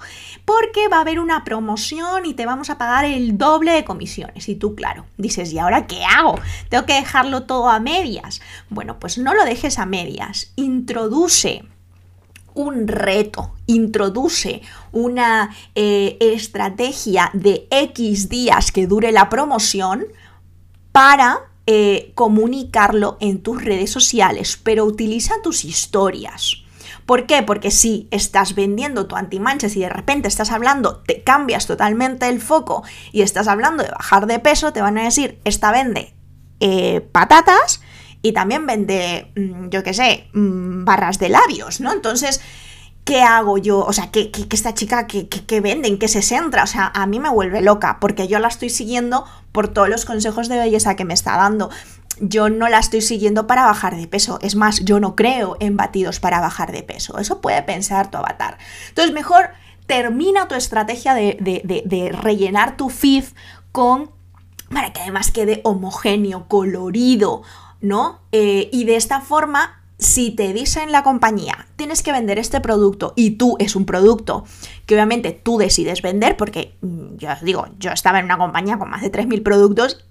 porque 0.45 0.89
va 0.89 0.97
a 0.97 1.01
haber 1.03 1.21
una 1.21 1.45
promoción 1.45 2.25
y 2.25 2.33
te 2.33 2.47
vamos 2.47 2.71
a 2.71 2.79
pagar 2.79 3.05
el 3.05 3.37
doble 3.37 3.73
de 3.73 3.85
comisiones. 3.85 4.49
Y 4.49 4.55
tú, 4.55 4.75
claro, 4.75 5.05
dices, 5.19 5.53
¿y 5.53 5.59
ahora 5.59 5.87
qué 5.87 6.03
hago? 6.05 6.41
¿Tengo 6.71 6.87
que 6.87 6.95
dejarlo 6.95 7.43
todo 7.43 7.69
a 7.69 7.81
medias? 7.81 8.41
Bueno, 8.71 8.99
pues 8.99 9.19
no 9.19 9.35
lo 9.35 9.45
dejes 9.45 9.79
a 9.79 9.85
medias. 9.85 10.55
Introduce 10.57 11.67
un 12.59 12.89
reto, 12.89 13.53
introduce 13.67 14.63
una 14.91 15.55
eh, 15.77 16.17
estrategia 16.21 17.31
de 17.33 17.69
X 17.71 18.29
días 18.29 18.73
que 18.73 18.89
dure 18.89 19.13
la 19.13 19.29
promoción 19.29 20.07
para 20.91 21.51
eh, 21.67 22.11
comunicarlo 22.17 23.17
en 23.21 23.43
tus 23.43 23.65
redes 23.65 23.91
sociales, 23.91 24.59
pero 24.61 24.85
utiliza 24.85 25.35
tus 25.41 25.65
historias. 25.65 26.65
¿Por 27.07 27.27
qué? 27.27 27.45
Porque 27.45 27.71
si 27.71 28.09
estás 28.11 28.57
vendiendo 28.57 29.07
tu 29.07 29.15
antimanchas 29.15 29.77
y 29.77 29.81
de 29.81 29.89
repente 29.89 30.27
estás 30.27 30.51
hablando, 30.51 30.99
te 31.07 31.23
cambias 31.23 31.67
totalmente 31.67 32.29
el 32.29 32.41
foco 32.41 32.83
y 33.13 33.23
estás 33.23 33.47
hablando 33.47 33.85
de 33.85 33.91
bajar 33.91 34.27
de 34.27 34.41
peso, 34.41 34.73
te 34.73 34.83
van 34.83 34.99
a 34.99 35.05
decir, 35.05 35.39
esta 35.45 35.71
vende 35.71 36.13
eh, 36.59 37.03
patatas 37.13 37.81
y 38.23 38.33
también 38.33 38.67
vende, 38.67 39.33
mm, 39.37 39.69
yo 39.69 39.83
qué 39.83 39.95
sé, 39.95 40.29
mm, 40.33 40.85
barras 40.85 41.19
de 41.19 41.29
labios, 41.29 41.81
¿no? 41.81 41.93
Entonces, 41.93 42.41
¿qué 43.05 43.23
hago 43.23 43.59
yo? 43.59 43.81
O 43.81 43.93
sea, 43.93 44.11
¿qué, 44.11 44.31
esta 44.51 44.75
chica 44.75 45.07
que, 45.07 45.29
que, 45.29 45.61
vende? 45.61 45.89
¿En 45.89 45.99
qué 45.99 46.09
se 46.09 46.23
centra? 46.23 46.65
O 46.65 46.67
sea, 46.67 46.91
a 46.95 47.07
mí 47.07 47.21
me 47.21 47.31
vuelve 47.31 47.61
loca 47.61 47.99
porque 48.01 48.29
yo 48.29 48.39
la 48.39 48.49
estoy 48.49 48.71
siguiendo 48.71 49.25
por 49.53 49.69
todos 49.69 49.89
los 49.89 50.05
consejos 50.05 50.49
de 50.49 50.59
belleza 50.59 50.97
que 50.97 51.05
me 51.05 51.15
está 51.15 51.37
dando 51.37 51.71
yo 52.21 52.49
no 52.49 52.69
la 52.69 52.79
estoy 52.79 53.01
siguiendo 53.01 53.47
para 53.47 53.65
bajar 53.65 53.97
de 53.97 54.07
peso. 54.07 54.39
Es 54.43 54.57
más, 54.57 54.85
yo 54.85 55.01
no 55.01 55.15
creo 55.15 55.57
en 55.61 55.77
batidos 55.77 56.21
para 56.21 56.41
bajar 56.41 56.73
de 56.73 56.83
peso. 56.83 57.19
Eso 57.19 57.41
puede 57.41 57.63
pensar 57.63 58.11
tu 58.11 58.19
avatar. 58.19 58.59
Entonces, 58.89 59.15
mejor 59.15 59.51
termina 59.87 60.49
tu 60.49 60.55
estrategia 60.55 61.15
de, 61.15 62.19
rellenar 62.21 62.77
tu 62.77 62.91
feed 62.91 63.25
con 63.73 64.11
para 64.71 64.93
que 64.93 65.01
además 65.01 65.31
quede 65.31 65.63
homogéneo, 65.65 66.47
colorido, 66.47 67.43
¿no? 67.81 68.21
Eh, 68.33 68.69
y 68.73 68.85
de 68.85 68.97
esta 68.97 69.21
forma, 69.21 69.83
si 69.99 70.31
te 70.31 70.53
dicen 70.53 70.93
la 70.93 71.03
compañía, 71.03 71.67
tienes 71.77 72.03
que 72.03 72.13
vender 72.13 72.39
este 72.39 72.61
producto 72.61 73.13
y 73.17 73.33
tú 73.33 73.57
es 73.59 73.77
un 73.77 73.85
producto 73.85 74.45
que 74.87 74.95
obviamente 74.95 75.33
tú 75.33 75.59
decides 75.59 76.03
vender, 76.03 76.37
porque 76.37 76.77
mm, 76.81 77.17
yo 77.17 77.33
os 77.33 77.43
digo, 77.43 77.67
yo 77.79 77.91
estaba 77.91 78.19
en 78.19 78.27
una 78.27 78.39
compañía 78.39 78.79
con 78.79 78.91
más 78.91 79.03
de 79.03 79.11
3.000 79.11 79.43
productos 79.43 80.05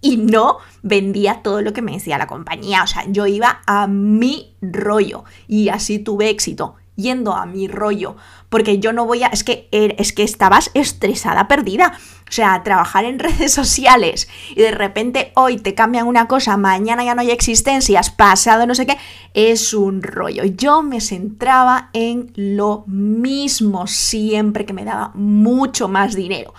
y 0.00 0.16
no 0.16 0.58
vendía 0.82 1.42
todo 1.42 1.60
lo 1.62 1.72
que 1.72 1.82
me 1.82 1.92
decía 1.92 2.18
la 2.18 2.26
compañía. 2.26 2.82
O 2.82 2.86
sea, 2.86 3.04
yo 3.08 3.26
iba 3.26 3.62
a 3.66 3.86
mi 3.86 4.56
rollo 4.62 5.24
y 5.46 5.68
así 5.68 5.98
tuve 5.98 6.30
éxito 6.30 6.76
yendo 6.96 7.34
a 7.34 7.46
mi 7.46 7.66
rollo, 7.66 8.16
porque 8.48 8.78
yo 8.78 8.92
no 8.92 9.06
voy 9.06 9.22
a, 9.22 9.28
es 9.28 9.42
que 9.42 9.68
er, 9.72 9.94
es 9.98 10.12
que 10.12 10.22
estabas 10.22 10.70
estresada, 10.74 11.48
perdida. 11.48 11.98
O 12.30 12.32
sea, 12.32 12.62
trabajar 12.62 13.04
en 13.04 13.18
redes 13.18 13.52
sociales 13.52 14.28
y 14.50 14.62
de 14.62 14.70
repente 14.70 15.32
hoy 15.34 15.56
te 15.58 15.74
cambian 15.74 16.06
una 16.06 16.28
cosa, 16.28 16.56
mañana 16.56 17.04
ya 17.04 17.16
no 17.16 17.22
hay 17.22 17.32
existencias, 17.32 18.10
pasado 18.10 18.66
no 18.66 18.74
sé 18.76 18.86
qué, 18.86 18.96
es 19.34 19.74
un 19.74 20.02
rollo. 20.02 20.44
Yo 20.44 20.82
me 20.82 21.00
centraba 21.00 21.90
en 21.92 22.32
lo 22.36 22.84
mismo 22.86 23.88
siempre 23.88 24.64
que 24.64 24.72
me 24.72 24.84
daba 24.84 25.10
mucho 25.14 25.88
más 25.88 26.14
dinero, 26.14 26.54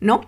¿no? 0.00 0.20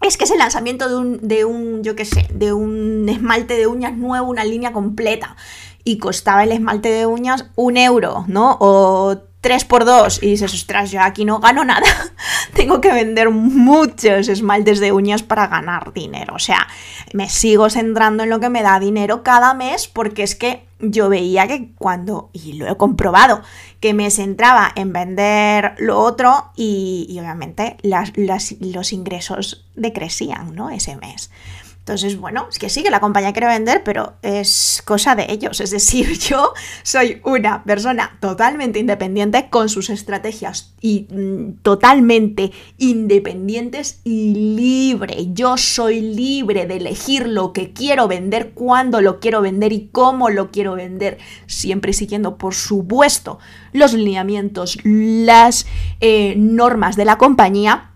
es 0.00 0.16
que 0.16 0.24
es 0.24 0.30
el 0.30 0.38
lanzamiento 0.38 0.88
de 0.88 0.96
un, 0.96 1.26
de 1.26 1.44
un, 1.44 1.82
yo 1.82 1.96
qué 1.96 2.04
sé, 2.04 2.28
de 2.32 2.52
un 2.52 3.08
esmalte 3.08 3.56
de 3.56 3.66
uñas 3.66 3.96
nuevo, 3.96 4.28
una 4.28 4.44
línea 4.44 4.72
completa. 4.72 5.36
Y 5.84 5.98
costaba 5.98 6.44
el 6.44 6.52
esmalte 6.52 6.90
de 6.90 7.06
uñas 7.06 7.46
un 7.56 7.76
euro, 7.76 8.24
¿no? 8.28 8.56
O 8.60 9.18
3 9.48 9.64
por 9.64 9.86
2 9.86 10.22
y 10.22 10.26
dices, 10.26 10.52
ostras, 10.52 10.90
yo 10.90 11.00
aquí 11.00 11.24
no 11.24 11.40
gano 11.40 11.64
nada. 11.64 11.86
Tengo 12.54 12.82
que 12.82 12.92
vender 12.92 13.30
muchos 13.30 14.28
esmaltes 14.28 14.78
de 14.78 14.92
uñas 14.92 15.22
para 15.22 15.46
ganar 15.46 15.94
dinero. 15.94 16.34
O 16.34 16.38
sea, 16.38 16.68
me 17.14 17.30
sigo 17.30 17.70
centrando 17.70 18.24
en 18.24 18.28
lo 18.28 18.40
que 18.40 18.50
me 18.50 18.62
da 18.62 18.78
dinero 18.78 19.22
cada 19.22 19.54
mes 19.54 19.88
porque 19.88 20.22
es 20.22 20.34
que 20.34 20.66
yo 20.80 21.08
veía 21.08 21.48
que 21.48 21.70
cuando, 21.78 22.28
y 22.34 22.52
lo 22.58 22.70
he 22.70 22.76
comprobado, 22.76 23.40
que 23.80 23.94
me 23.94 24.10
centraba 24.10 24.70
en 24.76 24.92
vender 24.92 25.76
lo 25.78 25.98
otro 25.98 26.52
y, 26.54 27.16
obviamente 27.18 27.78
los 27.82 28.92
ingresos 28.92 29.64
decrecían, 29.74 30.54
¿no? 30.54 30.68
Ese 30.68 30.94
mes. 30.96 31.30
Entonces, 31.88 32.20
bueno, 32.20 32.48
es 32.50 32.58
que 32.58 32.68
sí 32.68 32.82
que 32.82 32.90
la 32.90 33.00
compañía 33.00 33.32
quiere 33.32 33.46
vender, 33.46 33.82
pero 33.82 34.12
es 34.20 34.82
cosa 34.84 35.14
de 35.14 35.24
ellos. 35.30 35.58
Es 35.62 35.70
decir, 35.70 36.18
yo 36.18 36.52
soy 36.82 37.22
una 37.24 37.64
persona 37.64 38.18
totalmente 38.20 38.78
independiente 38.78 39.48
con 39.48 39.70
sus 39.70 39.88
estrategias 39.88 40.74
y 40.82 41.06
mm, 41.10 41.62
totalmente 41.62 42.52
independientes 42.76 44.02
y 44.04 44.34
libre. 44.34 45.28
Yo 45.32 45.56
soy 45.56 46.02
libre 46.02 46.66
de 46.66 46.76
elegir 46.76 47.26
lo 47.26 47.54
que 47.54 47.72
quiero 47.72 48.06
vender, 48.06 48.50
cuándo 48.50 49.00
lo 49.00 49.18
quiero 49.18 49.40
vender 49.40 49.72
y 49.72 49.88
cómo 49.90 50.28
lo 50.28 50.50
quiero 50.50 50.74
vender. 50.74 51.16
Siempre 51.46 51.94
siguiendo, 51.94 52.36
por 52.36 52.52
supuesto, 52.54 53.38
los 53.72 53.94
lineamientos, 53.94 54.76
las 54.84 55.64
eh, 56.00 56.34
normas 56.36 56.96
de 56.96 57.06
la 57.06 57.16
compañía 57.16 57.92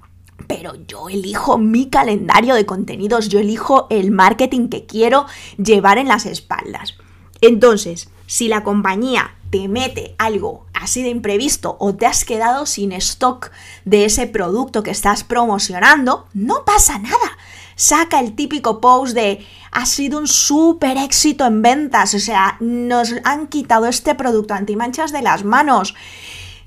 pero 0.46 0.74
yo 0.86 1.08
elijo 1.08 1.58
mi 1.58 1.88
calendario 1.88 2.54
de 2.54 2.66
contenidos, 2.66 3.28
yo 3.28 3.38
elijo 3.38 3.86
el 3.90 4.10
marketing 4.10 4.68
que 4.68 4.86
quiero 4.86 5.26
llevar 5.56 5.98
en 5.98 6.08
las 6.08 6.26
espaldas. 6.26 6.94
Entonces, 7.40 8.08
si 8.26 8.48
la 8.48 8.62
compañía 8.62 9.36
te 9.50 9.68
mete 9.68 10.14
algo 10.18 10.64
así 10.72 11.02
de 11.02 11.10
imprevisto 11.10 11.76
o 11.78 11.94
te 11.94 12.06
has 12.06 12.24
quedado 12.24 12.64
sin 12.64 12.92
stock 12.92 13.50
de 13.84 14.06
ese 14.06 14.26
producto 14.26 14.82
que 14.82 14.90
estás 14.90 15.24
promocionando, 15.24 16.26
no 16.32 16.64
pasa 16.64 16.98
nada. 16.98 17.36
Saca 17.76 18.20
el 18.20 18.34
típico 18.34 18.80
post 18.80 19.14
de 19.14 19.44
ha 19.70 19.86
sido 19.86 20.18
un 20.18 20.28
súper 20.28 20.96
éxito 20.96 21.44
en 21.44 21.62
ventas, 21.62 22.14
o 22.14 22.18
sea, 22.18 22.56
nos 22.60 23.14
han 23.24 23.48
quitado 23.48 23.86
este 23.86 24.14
producto 24.14 24.54
antimanchas 24.54 25.12
de 25.12 25.22
las 25.22 25.44
manos. 25.44 25.94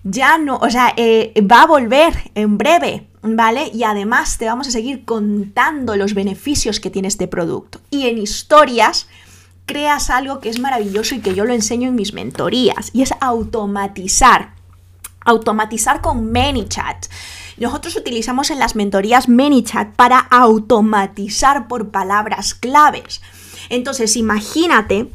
Ya 0.04 0.38
no, 0.38 0.58
o 0.58 0.70
sea, 0.70 0.94
eh, 0.98 1.34
va 1.52 1.64
a 1.64 1.68
volver 1.68 2.32
en 2.36 2.58
breve, 2.58 3.08
¿vale? 3.26 3.72
Y 3.74 3.84
además 3.84 4.38
te 4.38 4.46
vamos 4.46 4.68
a 4.68 4.72
seguir 4.72 5.04
contando 5.04 5.96
los 5.96 6.14
beneficios 6.14 6.80
que 6.80 6.90
tiene 6.90 7.08
este 7.08 7.28
producto. 7.28 7.80
Y 7.90 8.08
en 8.08 8.18
historias 8.20 9.08
creas 9.66 10.10
algo 10.10 10.40
que 10.40 10.50
es 10.50 10.60
maravilloso 10.60 11.16
y 11.16 11.22
que 11.22 11.34
yo 11.34 11.46
lo 11.46 11.54
enseño 11.54 11.90
en 11.90 11.96
mis 11.96 12.14
mentorías, 12.14 12.92
y 12.94 13.02
es 13.02 13.14
automatizar. 13.20 14.54
Automatizar 15.26 16.02
con 16.02 16.32
ManyChat. 16.32 17.08
Nosotros 17.58 17.96
utilizamos 17.96 18.52
en 18.52 18.60
las 18.60 18.76
mentorías 18.76 19.28
ManyChat 19.28 19.96
para 19.96 20.20
automatizar 20.20 21.68
por 21.68 21.90
palabras 21.90 22.54
claves. 22.54 23.22
Entonces, 23.70 24.18
imagínate 24.18 25.10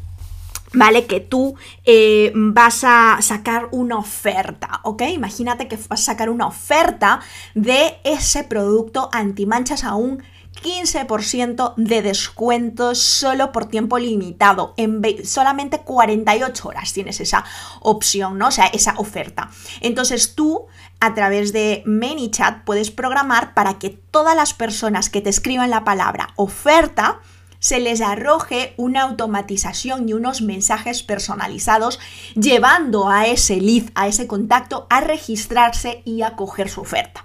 ¿vale? 0.72 1.06
Que 1.06 1.20
tú 1.20 1.54
eh, 1.84 2.32
vas 2.34 2.84
a 2.84 3.18
sacar 3.20 3.68
una 3.72 3.98
oferta, 3.98 4.80
¿ok? 4.84 5.02
Imagínate 5.12 5.68
que 5.68 5.76
vas 5.88 6.00
a 6.00 6.04
sacar 6.12 6.30
una 6.30 6.46
oferta 6.46 7.20
de 7.54 7.98
ese 8.04 8.44
producto 8.44 9.08
antimanchas 9.12 9.84
a 9.84 9.94
un 9.94 10.22
15% 10.62 11.74
de 11.76 12.02
descuento 12.02 12.94
solo 12.94 13.52
por 13.52 13.66
tiempo 13.66 13.98
limitado. 13.98 14.74
En 14.76 15.02
solamente 15.24 15.80
48 15.80 16.68
horas 16.68 16.92
tienes 16.92 17.20
esa 17.20 17.44
opción, 17.80 18.36
¿no? 18.38 18.48
O 18.48 18.50
sea, 18.50 18.66
esa 18.66 18.94
oferta. 18.98 19.50
Entonces 19.80 20.34
tú 20.34 20.66
a 21.00 21.14
través 21.14 21.52
de 21.52 21.82
ManyChat 21.86 22.64
puedes 22.64 22.90
programar 22.90 23.54
para 23.54 23.78
que 23.78 23.90
todas 23.90 24.36
las 24.36 24.52
personas 24.52 25.08
que 25.08 25.22
te 25.22 25.30
escriban 25.30 25.70
la 25.70 25.84
palabra 25.84 26.30
oferta 26.36 27.20
se 27.60 27.78
les 27.78 28.00
arroje 28.00 28.74
una 28.76 29.02
automatización 29.02 30.08
y 30.08 30.14
unos 30.14 30.42
mensajes 30.42 31.04
personalizados 31.04 32.00
llevando 32.34 33.08
a 33.08 33.26
ese 33.26 33.60
lead, 33.60 33.90
a 33.94 34.08
ese 34.08 34.26
contacto, 34.26 34.86
a 34.90 35.00
registrarse 35.00 36.02
y 36.04 36.22
a 36.22 36.34
coger 36.34 36.68
su 36.68 36.80
oferta. 36.80 37.24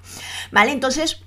¿Vale? 0.51 0.71
Entonces, 0.71 1.21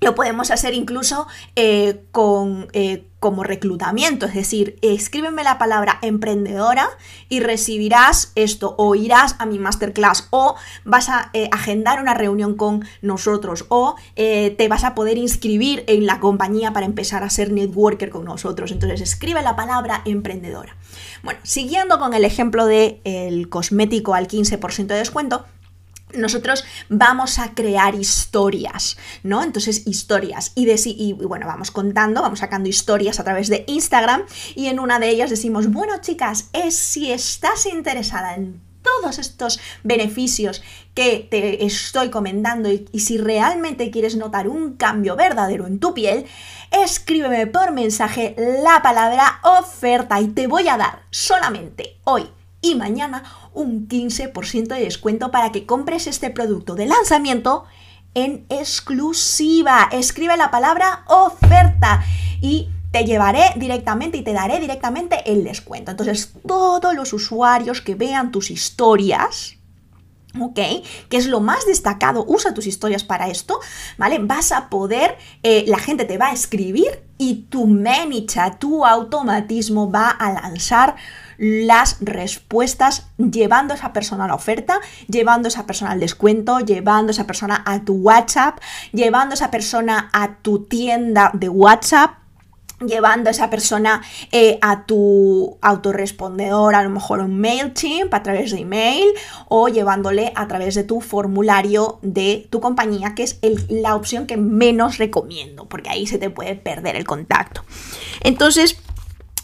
lo 0.00 0.14
podemos 0.14 0.50
hacer 0.50 0.74
incluso 0.74 1.26
eh, 1.56 2.04
con, 2.12 2.68
eh, 2.72 3.07
como 3.20 3.44
reclutamiento, 3.44 4.26
es 4.26 4.34
decir, 4.34 4.78
escríbeme 4.82 5.42
la 5.44 5.58
palabra 5.58 5.98
emprendedora 6.02 6.88
y 7.28 7.40
recibirás 7.40 8.32
esto, 8.34 8.74
o 8.78 8.94
irás 8.94 9.36
a 9.38 9.46
mi 9.46 9.58
masterclass, 9.58 10.28
o 10.30 10.54
vas 10.84 11.08
a 11.08 11.30
eh, 11.32 11.48
agendar 11.52 12.00
una 12.00 12.14
reunión 12.14 12.54
con 12.54 12.84
nosotros, 13.02 13.66
o 13.68 13.96
te 14.14 14.68
vas 14.68 14.84
a 14.84 14.94
poder 14.94 15.18
inscribir 15.18 15.84
en 15.86 16.06
la 16.06 16.20
compañía 16.20 16.72
para 16.72 16.86
empezar 16.86 17.22
a 17.22 17.30
ser 17.30 17.52
networker 17.52 18.10
con 18.10 18.24
nosotros. 18.24 18.70
Entonces, 18.72 19.00
escribe 19.00 19.42
la 19.42 19.56
palabra 19.56 20.02
emprendedora. 20.04 20.76
Bueno, 21.22 21.40
siguiendo 21.42 21.98
con 21.98 22.14
el 22.14 22.24
ejemplo 22.24 22.66
del 22.66 23.00
el 23.04 23.48
cosmético 23.48 24.14
al 24.14 24.28
15% 24.28 24.86
de 24.86 24.96
descuento, 24.96 25.44
nosotros 26.14 26.64
vamos 26.88 27.38
a 27.38 27.54
crear 27.54 27.94
historias, 27.94 28.96
¿no? 29.22 29.42
Entonces, 29.42 29.86
historias. 29.86 30.52
Y, 30.54 30.68
y, 30.68 31.12
bueno, 31.12 31.46
vamos 31.46 31.70
contando, 31.70 32.22
vamos 32.22 32.40
sacando 32.40 32.68
historias 32.68 33.20
a 33.20 33.24
través 33.24 33.48
de 33.48 33.64
Instagram 33.66 34.24
y 34.54 34.66
en 34.66 34.80
una 34.80 34.98
de 34.98 35.10
ellas 35.10 35.30
decimos, 35.30 35.70
bueno 35.70 36.00
chicas, 36.00 36.48
es 36.52 36.76
si 36.76 37.12
estás 37.12 37.66
interesada 37.66 38.34
en 38.34 38.60
todos 38.82 39.18
estos 39.18 39.60
beneficios 39.82 40.62
que 40.94 41.26
te 41.30 41.64
estoy 41.64 42.10
comentando 42.10 42.70
y 42.70 43.00
si 43.00 43.18
realmente 43.18 43.90
quieres 43.90 44.16
notar 44.16 44.48
un 44.48 44.76
cambio 44.76 45.16
verdadero 45.16 45.66
en 45.66 45.78
tu 45.78 45.94
piel, 45.94 46.26
escríbeme 46.70 47.46
por 47.46 47.72
mensaje 47.72 48.34
la 48.38 48.82
palabra 48.82 49.40
oferta 49.42 50.20
y 50.20 50.28
te 50.28 50.46
voy 50.46 50.68
a 50.68 50.76
dar 50.76 51.02
solamente 51.10 51.98
hoy 52.04 52.30
y 52.60 52.74
mañana 52.74 53.24
un 53.52 53.88
15% 53.88 54.68
de 54.68 54.80
descuento 54.80 55.30
para 55.30 55.52
que 55.52 55.66
compres 55.66 56.06
este 56.06 56.30
producto 56.30 56.74
de 56.74 56.86
lanzamiento 56.86 57.64
en 58.14 58.46
exclusiva. 58.48 59.88
Escribe 59.92 60.36
la 60.36 60.50
palabra 60.50 61.04
oferta 61.06 62.04
y 62.40 62.68
te 62.90 63.04
llevaré 63.04 63.52
directamente 63.56 64.18
y 64.18 64.22
te 64.22 64.32
daré 64.32 64.60
directamente 64.60 65.30
el 65.30 65.44
descuento. 65.44 65.90
Entonces, 65.90 66.32
todos 66.46 66.94
los 66.94 67.12
usuarios 67.12 67.80
que 67.80 67.94
vean 67.94 68.30
tus 68.30 68.50
historias, 68.50 69.57
¿ok? 70.38 70.58
Que 71.08 71.16
es 71.16 71.26
lo 71.26 71.40
más 71.40 71.66
destacado, 71.66 72.24
usa 72.26 72.54
tus 72.54 72.66
historias 72.66 73.04
para 73.04 73.28
esto, 73.28 73.60
¿vale? 73.96 74.18
Vas 74.18 74.52
a 74.52 74.68
poder, 74.68 75.16
eh, 75.42 75.64
la 75.66 75.78
gente 75.78 76.04
te 76.04 76.18
va 76.18 76.28
a 76.28 76.32
escribir 76.32 77.02
y 77.16 77.46
tu 77.50 77.66
ManyChat, 77.66 78.58
tu 78.58 78.84
automatismo 78.84 79.90
va 79.90 80.10
a 80.10 80.32
lanzar 80.32 80.96
las 81.38 81.96
respuestas 82.00 83.08
llevando 83.16 83.72
a 83.72 83.76
esa 83.76 83.92
persona 83.92 84.24
a 84.24 84.28
la 84.28 84.34
oferta, 84.34 84.80
llevando 85.08 85.46
a 85.46 85.50
esa 85.50 85.66
persona 85.66 85.92
al 85.92 86.00
descuento, 86.00 86.60
llevando 86.60 87.10
a 87.10 87.12
esa 87.12 87.26
persona 87.26 87.62
a 87.64 87.80
tu 87.84 87.94
WhatsApp, 87.94 88.58
llevando 88.92 89.32
a 89.32 89.36
esa 89.36 89.50
persona 89.50 90.10
a 90.12 90.36
tu 90.42 90.64
tienda 90.64 91.30
de 91.34 91.48
WhatsApp 91.48 92.27
llevando 92.80 93.28
a 93.28 93.32
esa 93.32 93.50
persona 93.50 94.02
eh, 94.32 94.58
a 94.62 94.86
tu 94.86 95.58
autorrespondedor, 95.60 96.74
a 96.74 96.82
lo 96.82 96.90
mejor 96.90 97.20
un 97.20 97.40
MailChimp 97.40 98.12
a 98.12 98.22
través 98.22 98.52
de 98.52 98.60
email 98.60 99.06
o 99.48 99.68
llevándole 99.68 100.32
a 100.34 100.46
través 100.46 100.74
de 100.74 100.84
tu 100.84 101.00
formulario 101.00 101.98
de 102.02 102.46
tu 102.50 102.60
compañía, 102.60 103.14
que 103.14 103.24
es 103.24 103.38
la 103.68 103.96
opción 103.96 104.26
que 104.26 104.36
menos 104.36 104.98
recomiendo, 104.98 105.66
porque 105.66 105.90
ahí 105.90 106.06
se 106.06 106.18
te 106.18 106.30
puede 106.30 106.54
perder 106.54 106.96
el 106.96 107.04
contacto. 107.04 107.64
Entonces, 108.20 108.78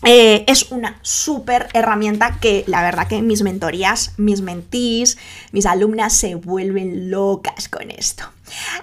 eh, 0.06 0.44
es 0.48 0.70
una 0.70 0.98
súper 1.00 1.68
herramienta 1.72 2.38
que 2.38 2.64
la 2.66 2.82
verdad 2.82 3.08
que 3.08 3.22
mis 3.22 3.42
mentorías, 3.42 4.12
mis 4.18 4.42
mentís, 4.42 5.16
mis 5.50 5.64
alumnas 5.64 6.12
se 6.12 6.34
vuelven 6.34 7.10
locas 7.10 7.68
con 7.70 7.90
esto. 7.90 8.24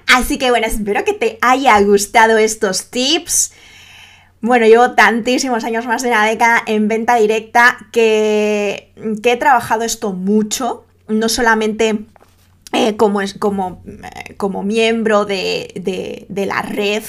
Así 0.07 0.39
que 0.39 0.49
bueno, 0.49 0.65
espero 0.65 1.03
que 1.05 1.13
te 1.13 1.37
haya 1.41 1.79
gustado 1.81 2.39
estos 2.39 2.89
tips. 2.89 3.51
Bueno, 4.41 4.65
llevo 4.65 4.91
tantísimos 4.91 5.63
años, 5.63 5.85
más 5.85 6.01
de 6.01 6.09
una 6.09 6.25
década 6.25 6.63
en 6.65 6.87
venta 6.87 7.15
directa, 7.15 7.77
que, 7.91 8.91
he 8.95 9.37
trabajado 9.37 9.83
esto 9.83 10.13
mucho, 10.13 10.85
no 11.07 11.29
solamente 11.29 11.89
eh, 12.73 12.89
eh, 12.89 12.97
como, 12.97 14.63
miembro 14.63 15.25
de, 15.25 16.25
de 16.27 16.45
la 16.45 16.61
red 16.63 17.03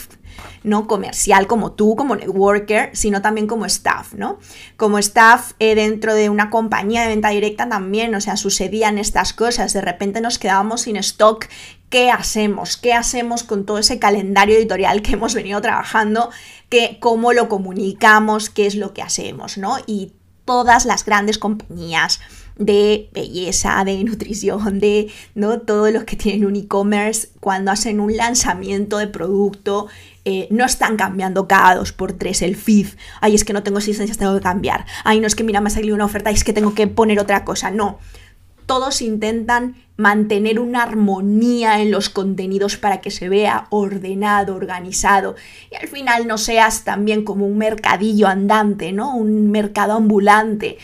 no 0.65 0.87
comercial 0.87 1.47
como 1.47 1.73
tú, 1.73 1.97
como 1.97 2.17
networker, 2.17 2.91
sino 2.95 3.23
también 3.23 3.47
como 3.47 3.67
staff, 3.67 4.15
¿no? 4.15 4.39
Como 4.77 4.99
staff 4.99 5.53
eh, 5.59 5.75
dentro 5.75 6.15
de 6.15 6.31
una 6.31 6.51
compañía 6.51 7.03
de 7.03 7.09
venta 7.09 7.31
directa 7.31 7.69
también, 7.69 8.15
o 8.15 8.21
sea, 8.21 8.37
sucedían 8.37 8.99
estas 8.99 9.33
cosas, 9.33 9.73
de 9.73 9.81
repente 9.81 10.21
nos 10.21 10.39
quedábamos 10.39 10.83
sin 10.83 10.97
stock, 10.97 11.47
¿qué 11.93 12.11
hacemos? 12.11 12.79
¿Qué 12.79 12.95
hacemos 12.95 13.45
con 13.45 13.67
todo 13.67 13.77
ese 13.77 13.99
calendario 13.99 14.57
editorial 14.57 15.03
que 15.03 15.13
hemos 15.13 15.35
venido 15.35 15.61
trabajando? 15.61 16.31
¿Qué, 16.71 16.97
¿Cómo 16.99 17.35
lo 17.35 17.51
comunicamos? 17.51 18.49
¿Qué 18.49 18.67
es 18.67 18.77
lo 18.77 18.95
que 18.95 19.03
hacemos? 19.03 19.59
¿no? 19.59 19.77
Y 19.87 20.15
todas 20.47 20.87
las 20.87 21.05
grandes 21.05 21.37
compañías 21.37 22.21
de 22.57 23.11
belleza, 23.13 23.85
de 23.85 24.03
nutrición, 24.05 24.81
de 24.81 25.11
¿no? 25.35 25.61
todo 25.61 25.91
lo 25.91 26.07
que 26.07 26.17
tienen 26.17 26.47
un 26.47 26.57
e-commerce, 26.57 27.29
cuando 27.41 27.71
hacen 27.71 28.01
un 28.01 28.17
lanzamiento 28.17 28.97
de 28.97 29.09
producto, 29.09 29.89
eh, 30.25 30.49
no 30.51 30.65
están 30.65 30.97
cambiando 30.97 31.47
cada 31.47 31.75
dos 31.75 31.93
por 31.93 32.15
tres 32.15 32.41
el 32.41 32.57
feed. 32.57 32.87
Ay, 33.21 33.35
es 33.35 33.45
que 33.45 33.53
no 33.53 33.63
tengo 33.63 33.79
existencias, 33.79 34.17
tengo 34.17 34.35
que 34.35 34.41
cambiar. 34.41 34.87
Ay, 35.05 35.21
no 35.21 35.27
es 35.27 35.35
que 35.35 35.45
mira, 35.45 35.61
me 35.61 35.69
ha 35.69 35.95
una 35.95 36.07
oferta, 36.07 36.31
es 36.31 36.43
que 36.43 36.55
tengo 36.55 36.75
que 36.75 36.87
poner 36.87 37.21
otra 37.21 37.45
cosa. 37.45 37.71
No. 37.71 37.99
Todos 38.73 39.03
intentan 39.03 39.77
mantener 39.99 40.59
una 40.59 40.83
armonía 40.83 41.83
en 41.83 41.91
los 41.91 42.09
contenidos 42.09 42.79
para 42.79 43.03
que 43.03 43.11
se 43.11 43.29
vea 43.29 43.67
ordenado, 43.69 44.57
organizado 44.57 45.37
y 45.71 45.77
al 45.77 45.89
final 45.89 46.27
no 46.27 46.39
seas 46.39 46.83
también 46.83 47.23
como 47.23 47.47
un 47.47 47.59
mercadillo 47.59 48.29
andante, 48.29 48.93
¿no? 48.93 49.15
Un 49.15 49.51
mercado 49.51 49.93
ambulante 49.93 50.79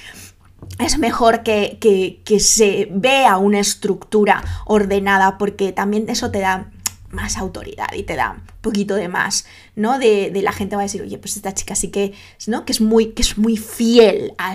es 0.79 0.99
mejor 0.99 1.43
que, 1.43 1.79
que, 1.81 2.41
se 2.41 2.89
vea 2.91 3.39
una 3.39 3.59
estructura 3.59 4.45
ordenada 4.67 5.39
porque 5.39 5.73
también 5.73 6.11
eso 6.11 6.31
te 6.31 6.41
da 6.41 6.71
más 7.11 7.39
autoridad 7.39 7.89
y 7.97 8.03
te 8.03 8.17
da 8.17 8.33
un 8.33 8.43
poquito 8.61 8.97
de 8.97 9.09
más, 9.09 9.47
¿no? 9.77 9.99
De, 9.99 10.31
la 10.43 10.53
gente 10.53 10.77
va 10.77 10.83
a 10.83 10.85
decir, 10.85 11.01
oye, 11.01 11.17
pues 11.17 11.37
esta 11.37 11.55
chica 11.55 11.75
sí 11.75 11.89
que, 11.89 12.13
¿no? 12.49 12.67
que, 12.67 12.73
es, 12.73 12.83
muy, 12.83 13.13
que 13.13 13.23
es 13.23 13.39
muy 13.39 13.57
fiel 13.57 14.35
a, 14.37 14.55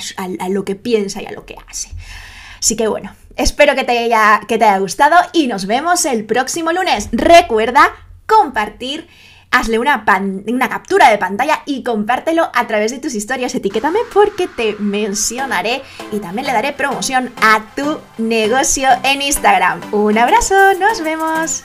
lo 0.50 0.64
que 0.66 0.76
piensa 0.76 1.20
y 1.22 1.26
a 1.26 1.32
lo 1.32 1.48
que 1.48 1.56
hace. 1.68 1.90
Así 2.60 2.78
que 2.78 2.88
bueno, 2.88 3.14
espero 3.36 3.76
que 3.76 3.84
te, 3.84 3.98
haya, 3.98 4.42
que 4.48 4.58
te 4.58 4.66
haya 4.66 4.80
gustado 4.80 5.16
y 5.34 5.48
nos 5.48 5.66
vemos 5.66 6.06
el 6.06 6.26
próximo 6.26 6.72
lunes. 6.72 7.10
Recuerda, 7.12 7.92
compartir 8.26 9.08
hazle 9.54 9.78
una, 9.78 10.04
una, 10.48 10.68
captura 10.68 11.10
de 11.10 11.20
pantalla 11.20 11.62
y 11.68 11.84
compártelo 11.84 12.50
a 12.54 12.68
través 12.68 12.92
de 12.92 13.00
tus 13.00 13.14
historias. 13.14 13.54
Etiquétame 13.54 14.00
porque 14.12 14.48
te 14.48 14.76
mencionaré 14.80 15.84
y 16.12 16.18
también 16.18 16.48
le 16.48 16.54
daré 16.54 16.74
promoción 16.74 17.32
a 17.42 17.64
tu 17.76 18.00
negocio 18.18 18.90
en 19.04 19.22
Instagram. 19.22 19.82
Un 19.94 20.18
abrazo, 20.18 20.56
nos 20.80 21.02
vemos. 21.02 21.64